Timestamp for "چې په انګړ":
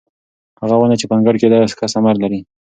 0.99-1.35